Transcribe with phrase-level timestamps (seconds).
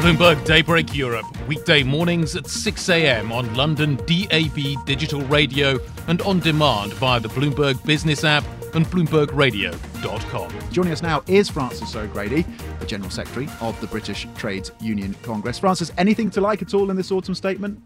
[0.00, 3.32] Bloomberg Daybreak Europe, weekday mornings at 6 a.m.
[3.32, 10.52] on London DAB digital radio and on demand via the Bloomberg Business app and BloombergRadio.com.
[10.70, 12.42] Joining us now is Frances O'Grady,
[12.78, 15.58] the General Secretary of the British Trades Union Congress.
[15.58, 17.82] Frances, anything to like at all in this autumn statement?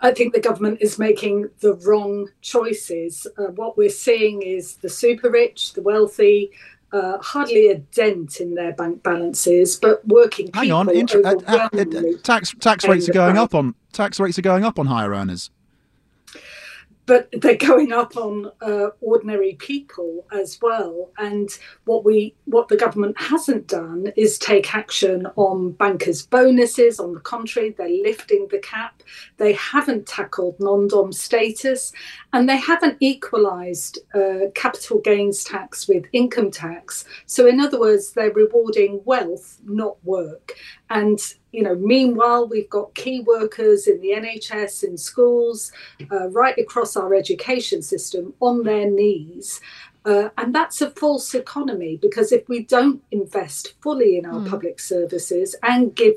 [0.00, 3.26] I think the government is making the wrong choices.
[3.36, 6.52] Uh, what we're seeing is the super rich, the wealthy,
[6.92, 10.60] uh, hardly a dent in their bank balances, but working people.
[10.60, 11.68] Hang on, Inter- uh, uh
[12.22, 15.50] tax tax rates are going up on tax rates are going up on higher earners
[17.06, 21.10] but they're going up on uh, ordinary people as well.
[21.18, 21.48] And
[21.84, 26.98] what we, what the government hasn't done is take action on bankers' bonuses.
[27.00, 29.02] On the contrary, they're lifting the cap.
[29.36, 31.92] They haven't tackled non-dom status,
[32.32, 37.04] and they haven't equalised uh, capital gains tax with income tax.
[37.26, 40.54] So, in other words, they're rewarding wealth, not work.
[40.90, 41.18] And
[41.56, 45.72] you know, meanwhile, we've got key workers in the NHS, in schools,
[46.12, 49.62] uh, right across our education system on their knees.
[50.04, 54.50] Uh, and that's a false economy because if we don't invest fully in our mm.
[54.50, 56.16] public services and give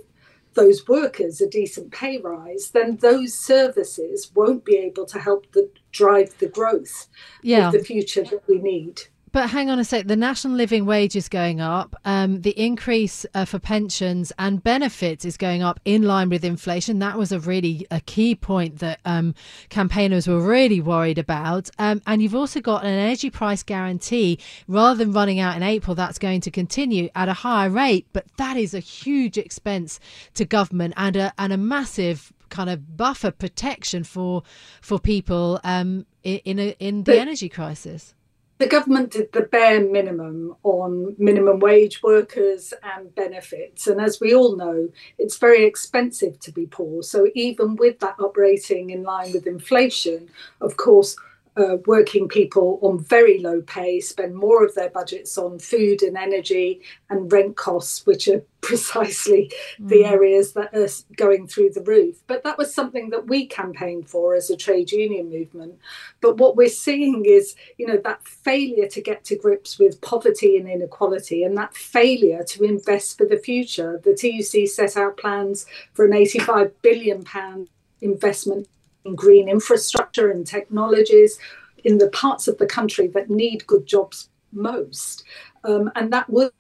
[0.56, 5.70] those workers a decent pay rise, then those services won't be able to help the,
[5.94, 7.08] drive the growth
[7.44, 7.68] yeah.
[7.68, 9.04] of the future that we need.
[9.32, 10.08] But hang on a sec.
[10.08, 11.96] The national living wage is going up.
[12.04, 17.00] Um, the increase uh, for pensions and benefits is going up in line with inflation.
[17.00, 19.36] That was a really a key point that um,
[19.70, 21.70] campaigners were really worried about.
[21.78, 24.40] Um, and you've also got an energy price guarantee.
[24.68, 28.08] Rather than running out in April, that's going to continue at a higher rate.
[28.14, 30.00] But that is a huge expense
[30.34, 34.42] to government and a and a massive kind of buffer protection for
[34.82, 38.16] for people um, in a, in the energy crisis
[38.60, 43.88] the government did the bare minimum on minimum wage workers and benefits.
[43.88, 47.02] And as we all know, it's very expensive to be poor.
[47.02, 51.16] So even with that uprating in line with inflation, of course,
[51.58, 56.18] uh, working people on very low pay spend more of their budgets on food and
[56.18, 59.90] energy and rent costs, which are precisely mm.
[59.90, 62.22] the areas that are going through the roof.
[62.28, 65.80] But that was something that we campaigned for as a trade union movement.
[66.22, 70.58] But what we're seeing is, you know, that failure to get to grips with poverty
[70.58, 74.00] and inequality and that failure to invest for the future.
[74.04, 77.70] The TUC set out plans for an 85 billion pound
[78.02, 78.68] investment
[79.16, 81.40] green infrastructure and technologies
[81.84, 85.24] in the parts of the country that need good jobs most.
[85.64, 86.52] Um, and that was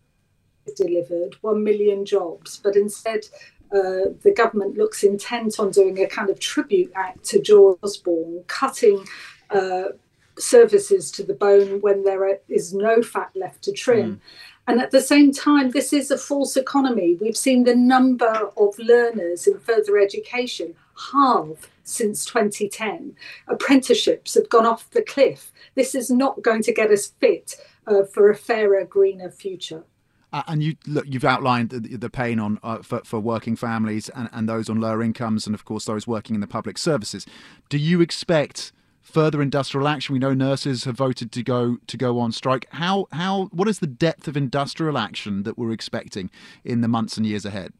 [0.75, 3.21] delivered 1 million jobs, but instead,
[3.71, 8.43] uh, the government looks intent on doing a kind of tribute act to George Osborne,
[8.47, 9.05] cutting
[9.51, 9.89] uh,
[10.37, 14.15] services to the bone when there is no fat left to trim.
[14.15, 14.19] Mm.
[14.69, 17.17] And at the same time, this is a false economy.
[17.19, 20.75] We've seen the number of learners in further education
[21.11, 23.15] halve since 2010.
[23.47, 25.51] Apprenticeships have gone off the cliff.
[25.73, 27.55] This is not going to get us fit
[27.87, 29.85] uh, for a fairer, greener future.
[30.31, 34.09] Uh, and you look, you've outlined the, the pain on uh, for, for working families
[34.09, 37.25] and, and those on lower incomes, and of course those working in the public services.
[37.69, 40.13] Do you expect further industrial action?
[40.13, 42.67] We know nurses have voted to go to go on strike.
[42.71, 46.29] How how what is the depth of industrial action that we're expecting
[46.63, 47.73] in the months and years ahead?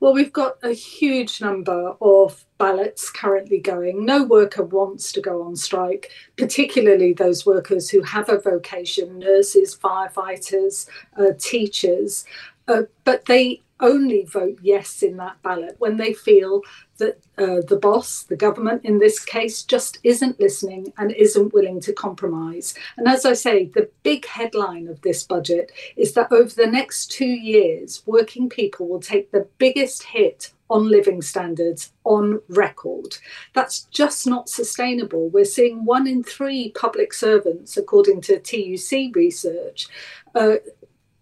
[0.00, 4.04] Well, we've got a huge number of ballots currently going.
[4.04, 9.76] No worker wants to go on strike, particularly those workers who have a vocation nurses,
[9.76, 12.24] firefighters, uh, teachers.
[12.66, 16.62] Uh, but they only vote yes in that ballot when they feel
[16.98, 21.80] that uh, the boss, the government in this case, just isn't listening and isn't willing
[21.80, 22.74] to compromise.
[22.96, 27.10] And as I say, the big headline of this budget is that over the next
[27.10, 33.16] two years, working people will take the biggest hit on living standards on record.
[33.54, 35.28] That's just not sustainable.
[35.28, 39.88] We're seeing one in three public servants, according to TUC research,
[40.34, 40.56] uh,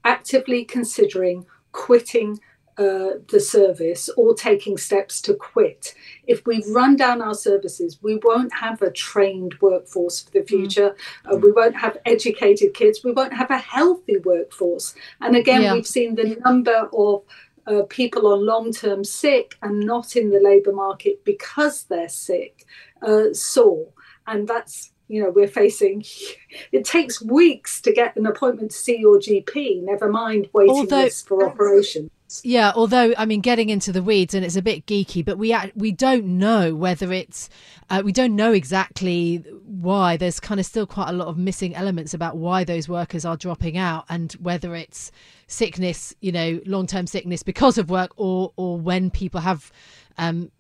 [0.05, 2.40] actively considering quitting
[2.78, 5.94] uh, the service or taking steps to quit.
[6.28, 10.48] If we run down our services, we won't have a trained workforce for the mm.
[10.48, 10.96] future.
[11.26, 11.34] Mm.
[11.34, 13.02] Uh, we won't have educated kids.
[13.02, 14.94] We won't have a healthy workforce.
[15.20, 15.75] And again, yeah.
[15.75, 17.22] we've seen the number of
[17.66, 22.64] uh, people on long term sick and not in the labour market because they're sick
[23.02, 23.88] uh, soar.
[24.28, 26.04] And that's you know we're facing
[26.72, 31.04] it takes weeks to get an appointment to see your gp never mind waiting Although,
[31.04, 32.10] lists for operation
[32.42, 35.56] yeah, although I mean, getting into the weeds and it's a bit geeky, but we
[35.75, 37.48] we don't know whether it's
[37.88, 40.16] uh, we don't know exactly why.
[40.16, 43.36] There's kind of still quite a lot of missing elements about why those workers are
[43.36, 45.10] dropping out and whether it's
[45.46, 49.72] sickness, you know, long term sickness because of work, or or when people have
[50.19, 50.50] um,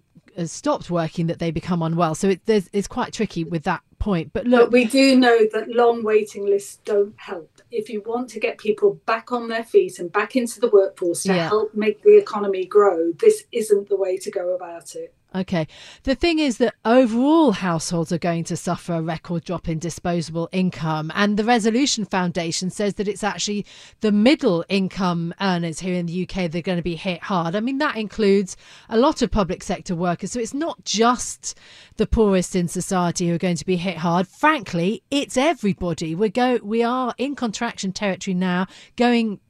[0.46, 2.14] stopped working that they become unwell.
[2.14, 4.32] So it, it's quite tricky with that point.
[4.32, 8.30] But look, but we do know that long waiting lists don't help if you want
[8.30, 11.48] to get people back on their feet and back into the workforce to yeah.
[11.48, 15.14] help make the economy grow, this isn't the way to go about it.
[15.34, 15.68] Okay.
[16.04, 20.48] The thing is that overall households are going to suffer a record drop in disposable
[20.52, 21.12] income.
[21.14, 23.66] And the Resolution Foundation says that it's actually
[24.00, 27.54] the middle income earners here in the UK that are going to be hit hard.
[27.54, 28.56] I mean, that includes
[28.88, 30.32] a lot of public sector workers.
[30.32, 31.58] So it's not just
[31.96, 34.26] the poorest in society who are going to be hit hard.
[34.26, 36.14] Frankly, it's everybody.
[36.14, 38.66] We go we are in contraction territory now,
[38.96, 39.40] going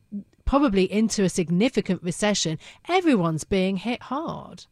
[0.44, 2.58] probably into a significant recession.
[2.88, 4.66] Everyone's being hit hard.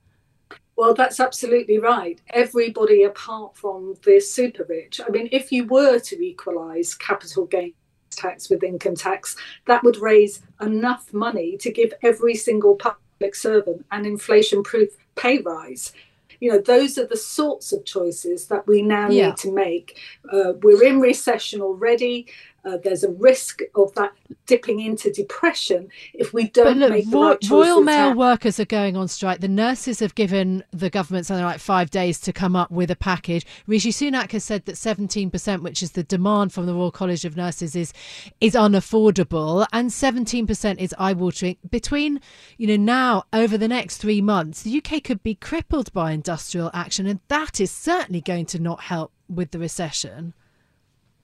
[0.76, 2.20] Well, that's absolutely right.
[2.30, 5.00] Everybody apart from the super rich.
[5.04, 7.74] I mean, if you were to equalise capital gains
[8.10, 9.36] tax with income tax,
[9.66, 15.38] that would raise enough money to give every single public servant an inflation proof pay
[15.38, 15.92] rise.
[16.40, 19.28] You know, those are the sorts of choices that we now yeah.
[19.28, 19.98] need to make.
[20.30, 22.26] Uh, we're in recession already.
[22.66, 24.12] Uh, there's a risk of that
[24.46, 28.64] dipping into depression if we don't look, make the Ro- right Royal Mail workers are
[28.64, 29.40] going on strike.
[29.40, 32.96] The nurses have given the government something like five days to come up with a
[32.96, 33.46] package.
[33.68, 37.36] Rishi Sunak has said that 17%, which is the demand from the Royal College of
[37.36, 37.92] Nurses, is
[38.40, 41.56] is unaffordable, and 17% is eye-watering.
[41.70, 42.20] Between
[42.58, 46.72] you know now over the next three months, the UK could be crippled by industrial
[46.74, 50.34] action, and that is certainly going to not help with the recession.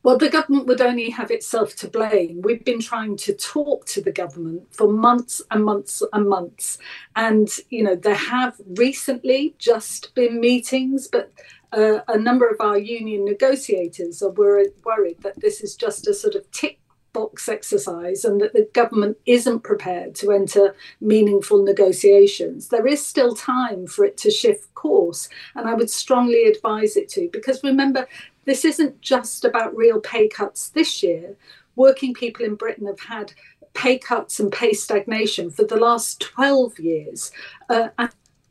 [0.04, 2.42] Well, the government would only have itself to blame.
[2.42, 6.78] We've been trying to talk to the government for months and months and months.
[7.14, 11.32] And, you know, there have recently just been meetings, but
[11.72, 16.14] uh, a number of our union negotiators are worried, worried that this is just a
[16.14, 16.80] sort of tick
[17.12, 22.68] box exercise and that the government isn't prepared to enter meaningful negotiations.
[22.68, 27.08] There is still time for it to shift course, and I would strongly advise it
[27.10, 28.08] to because remember,
[28.44, 31.36] this isn't just about real pay cuts this year.
[31.76, 33.32] Working people in Britain have had
[33.74, 37.32] pay cuts and pay stagnation for the last 12 years.
[37.68, 38.10] Uh, and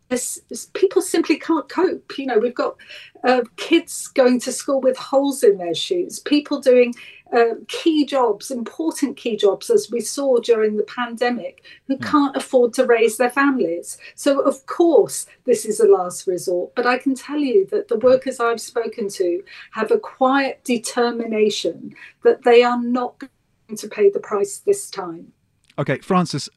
[0.10, 2.18] this, this, people simply can't cope.
[2.18, 2.76] You know, we've got
[3.24, 6.94] uh, kids going to school with holes in their shoes, people doing
[7.32, 12.10] uh, key jobs, important key jobs, as we saw during the pandemic, who yeah.
[12.10, 13.98] can't afford to raise their families.
[14.16, 16.74] So, of course, this is a last resort.
[16.76, 21.96] But I can tell you that the workers I've spoken to have a quiet determination
[22.24, 25.32] that they are not going to pay the price this time.
[25.80, 26.50] Okay, Frances,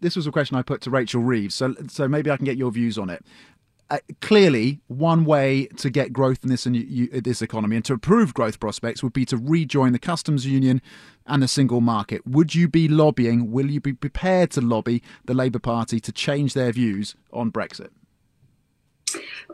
[0.00, 2.56] this was a question I put to Rachel Reeves, so so maybe I can get
[2.56, 3.24] your views on it
[3.88, 7.92] uh, clearly, one way to get growth in this in you, this economy and to
[7.92, 10.82] improve growth prospects would be to rejoin the customs union
[11.26, 12.26] and the single market.
[12.26, 13.52] Would you be lobbying?
[13.52, 17.90] Will you be prepared to lobby the Labour Party to change their views on Brexit?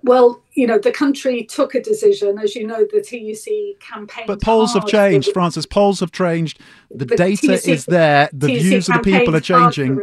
[0.02, 2.38] Well, you know, the country took a decision.
[2.38, 4.24] As you know, the TUC campaign.
[4.26, 5.66] But polls have changed, the, Frances.
[5.66, 6.58] Polls have changed.
[6.90, 8.30] The, the data TUC, is there.
[8.32, 10.00] The TUC views of the people are changing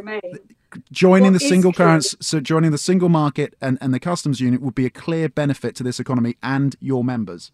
[0.92, 4.62] joining what the single currency, so joining the single market and, and the customs unit
[4.62, 7.52] would be a clear benefit to this economy and your members.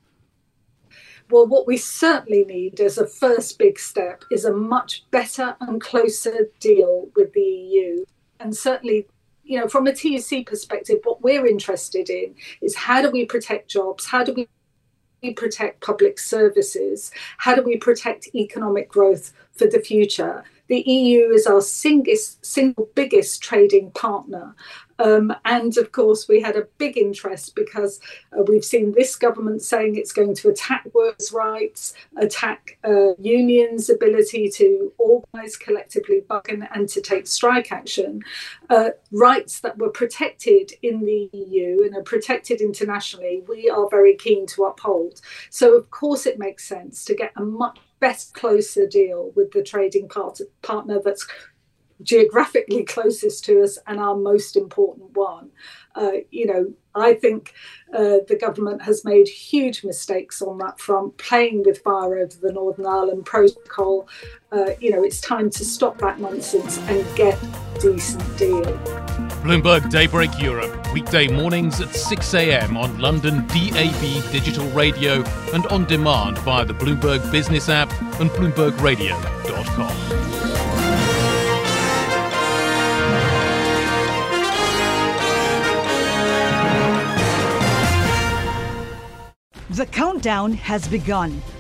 [1.32, 5.82] Well, what we certainly need as a first big step is a much better and
[5.82, 8.06] closer deal with the EU.
[8.40, 9.08] And certainly,
[9.44, 13.70] you know, from a TUC perspective, what we're interested in is how do we protect
[13.70, 14.06] jobs?
[14.06, 17.12] How do we protect public services?
[17.38, 20.44] How do we protect economic growth for the future?
[20.68, 24.56] The EU is our single, single biggest trading partner.
[24.98, 28.00] Um, and of course, we had a big interest because
[28.32, 33.90] uh, we've seen this government saying it's going to attack workers' rights, attack uh, unions'
[33.90, 38.22] ability to organise collectively bargain and to take strike action.
[38.70, 44.16] Uh, rights that were protected in the EU and are protected internationally, we are very
[44.16, 45.20] keen to uphold.
[45.50, 49.64] So, of course, it makes sense to get a much best closer deal with the
[49.64, 51.26] trading part- partner that's
[52.02, 55.50] geographically closest to us and our most important one.
[55.96, 57.54] Uh, you know, I think
[57.94, 62.52] uh, the government has made huge mistakes on that front, playing with fire over the
[62.52, 64.08] Northern Ireland Protocol.
[64.52, 69.25] Uh, you know, it's time to stop that nonsense and get a decent deal.
[69.46, 72.76] Bloomberg Daybreak Europe, weekday mornings at 6 a.m.
[72.76, 75.24] on London DAB digital radio
[75.54, 80.16] and on demand via the Bloomberg Business app and BloombergRadio.com.
[89.70, 91.40] The countdown has begun.